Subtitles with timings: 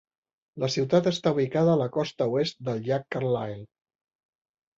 [0.61, 3.61] La ciutat està ubicada a la costa oest del Llac Carlyle.